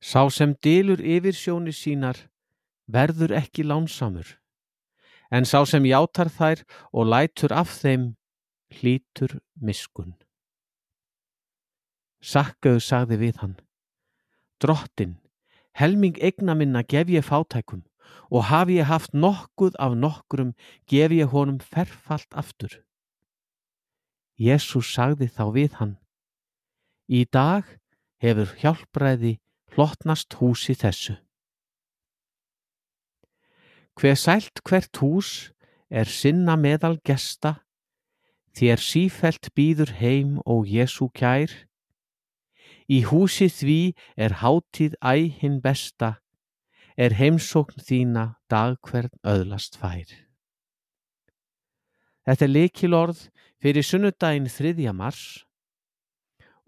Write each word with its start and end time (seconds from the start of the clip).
Sá 0.00 0.24
sem 0.32 0.54
dylur 0.64 1.00
yfir 1.04 1.36
sjóni 1.36 1.72
sínar 1.76 2.16
verður 2.88 3.34
ekki 3.36 3.66
lánsamur, 3.68 4.38
en 5.30 5.44
sá 5.44 5.60
sem 5.68 5.84
játar 5.84 6.32
þær 6.32 6.64
og 6.96 7.10
lætur 7.12 7.52
af 7.52 7.68
þeim 7.82 8.14
hlýtur 8.80 9.38
miskun. 9.60 10.16
Sakkaðu 12.20 12.80
sagði 12.80 13.20
við 13.20 13.42
hann, 13.44 13.56
drottin, 14.60 15.18
helming 15.76 16.16
egna 16.20 16.56
minna 16.56 16.82
gef 16.82 17.12
ég 17.12 17.24
fátækum 17.24 17.84
og 18.30 18.48
hafi 18.48 18.78
ég 18.80 18.88
haft 18.88 19.12
nokkuð 19.12 19.76
af 19.78 19.96
nokkrum 19.96 20.54
gef 20.88 21.12
ég 21.12 21.28
honum 21.32 21.60
ferfalt 21.60 22.32
aftur. 22.32 22.72
Jésús 24.40 24.88
sagði 24.94 25.28
þá 25.28 25.44
við 25.52 25.76
hann, 25.76 25.94
í 27.08 27.26
dag 27.28 27.68
hefur 28.22 28.52
hjálpræði 28.60 29.36
hlottnast 29.74 30.36
húsi 30.40 30.74
þessu. 30.78 31.16
Hver 33.98 34.16
sælt 34.16 34.62
hvert 34.64 34.96
hús 35.02 35.50
er 35.90 36.08
sinna 36.08 36.56
meðal 36.56 36.96
gesta, 37.04 37.60
þér 38.56 38.80
sífelt 38.80 39.50
býður 39.56 39.92
heim 40.00 40.38
og 40.46 40.70
Jésu 40.70 41.10
kær. 41.14 41.52
Í 42.90 43.04
húsi 43.10 43.50
því 43.52 43.80
er 44.16 44.40
hátíð 44.40 44.96
æ 45.04 45.30
hinn 45.40 45.60
besta, 45.62 46.18
er 46.96 47.14
heimsókn 47.18 47.82
þína 47.84 48.24
dag 48.50 48.78
hvern 48.86 49.12
öðlast 49.22 49.78
fær. 49.78 50.08
Þetta 52.26 52.46
er 52.46 52.52
leikilorð 52.54 53.20
fyrir 53.60 53.86
sunnudaginn 53.86 54.48
3. 54.48 54.92
mars 54.96 55.44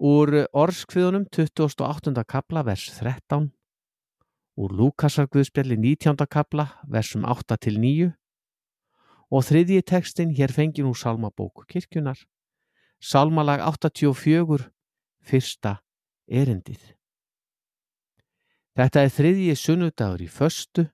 úr 0.02 0.48
orskviðunum 0.50 1.28
28. 1.30 2.24
kapla 2.26 2.64
vers 2.66 2.88
13 2.98 3.52
úr 4.58 4.72
Lúkasar 4.74 5.28
Guðspjalli 5.30 5.76
19. 5.78 6.26
kapla 6.26 6.64
versum 6.90 7.22
8 7.22 7.54
til 7.62 7.78
9 7.78 8.08
og 9.30 9.46
þriðji 9.46 9.84
tekstin 9.86 10.34
hér 10.34 10.50
fengið 10.50 10.90
úr 10.90 10.98
Salmabók 10.98 11.68
kirkjunar 11.70 12.18
Salmalag 12.98 13.62
84 13.62 14.66
fyrsta 15.22 15.76
erindið 16.26 16.82
Þetta 18.74 19.06
er 19.06 19.16
þriðji 19.20 19.54
sunnudagur 19.54 20.26
í 20.26 20.30
föstu 20.34 20.88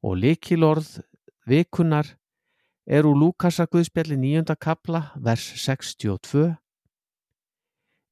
og 0.00 0.16
likilorð 0.24 1.02
vikunar 1.44 2.16
er 2.88 3.04
úr 3.04 3.20
Lúkasar 3.20 3.68
Guðspjalli 3.68 4.16
9. 4.16 4.56
kapla 4.56 5.10
vers 5.20 5.44
62 5.60 6.54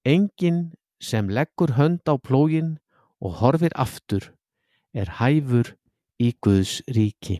Engin 0.05 0.73
sem 0.99 1.29
leggur 1.31 1.77
hönd 1.79 2.03
á 2.11 2.19
plógin 2.19 2.79
og 3.23 3.39
horfir 3.39 3.71
aftur 3.79 4.33
er 4.91 5.07
hæfur 5.23 5.77
í 6.19 6.35
Guðs 6.43 6.83
ríki. 6.91 7.39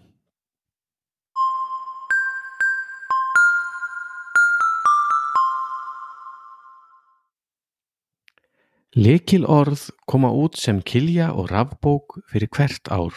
Lekil 8.95 9.43
orð 9.49 9.89
koma 10.07 10.31
út 10.31 10.55
sem 10.61 10.79
kilja 10.87 11.33
og 11.35 11.51
rafbók 11.51 12.21
fyrir 12.31 12.47
hvert 12.55 12.87
ár. 12.95 13.15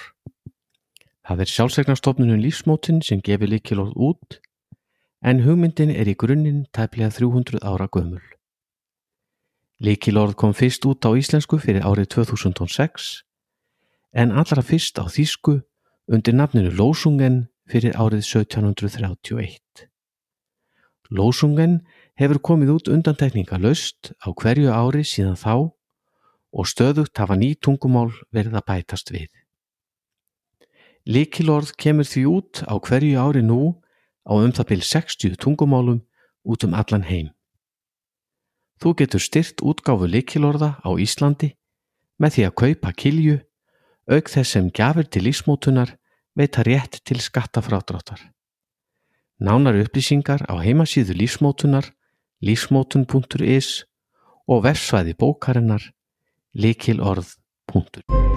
Það 1.21 1.43
er 1.45 1.51
sjálfsegnarstofnunum 1.53 2.41
lífsmótin 2.41 3.03
sem 3.05 3.21
gefur 3.21 3.51
lekil 3.53 3.83
orð 3.83 3.93
út 4.09 4.39
en 5.21 5.43
hugmyndin 5.45 5.93
er 5.93 6.09
í 6.09 6.17
grunninn 6.17 6.65
tæplega 6.73 7.13
300 7.13 7.61
ára 7.61 7.85
gömul. 7.93 8.25
Lekilorð 9.83 10.37
kom 10.39 10.53
fyrst 10.55 10.85
út 10.87 11.03
á 11.03 11.11
íslensku 11.19 11.59
fyrir 11.59 11.83
árið 11.83 12.07
2006 12.15 13.25
en 14.15 14.31
allra 14.31 14.63
fyrst 14.63 14.95
á 14.95 15.03
þýsku 15.11 15.59
undir 16.07 16.37
nafninu 16.37 16.71
Lósungen 16.71 17.49
fyrir 17.67 17.91
árið 17.99 18.23
1731. 18.23 19.59
Lósungen 21.11 21.81
hefur 22.15 22.39
komið 22.39 22.71
út 22.77 22.87
undantekninga 22.87 23.59
löst 23.59 24.15
á 24.23 24.31
hverju 24.31 24.71
ári 24.71 25.03
síðan 25.03 25.35
þá 25.35 25.75
og 26.55 26.71
stöðugt 26.71 27.19
hafa 27.19 27.35
ný 27.35 27.51
tungumál 27.59 28.15
verið 28.31 28.55
að 28.55 28.67
bætast 28.71 29.11
við. 29.11 29.27
Likilorð 31.03 31.75
kemur 31.75 32.07
því 32.07 32.23
út 32.31 32.63
á 32.63 32.79
hverju 32.79 33.19
ári 33.19 33.43
nú 33.43 33.75
á 34.23 34.39
um 34.39 34.55
það 34.55 34.71
byrj 34.71 34.87
60 34.87 35.35
tungumálum 35.35 36.05
út 36.47 36.63
um 36.63 36.73
allan 36.73 37.03
heim. 37.03 37.34
Þú 38.81 38.93
getur 38.99 39.23
styrt 39.23 39.63
útgáfu 39.63 40.07
likilorða 40.09 40.75
á 40.83 40.89
Íslandi 40.99 41.53
með 42.19 42.35
því 42.35 42.45
að 42.47 42.57
kaupa 42.61 42.91
kilju 42.95 43.37
auk 44.11 44.29
þess 44.29 44.55
sem 44.55 44.69
gjafir 44.69 45.07
til 45.09 45.25
lífsmótunar 45.25 45.95
veita 46.35 46.63
rétt 46.67 46.99
til 47.07 47.19
skattafrádráttar. 47.23 48.19
Nánar 49.39 49.79
upplýsingar 49.79 50.45
á 50.47 50.55
heimasíðu 50.59 51.15
lífsmótunar 51.15 51.91
lífsmótun.is 52.43 53.83
og 54.47 54.63
versvæði 54.67 55.15
bókarinnar 55.17 55.91
likilorð.is 56.53 58.34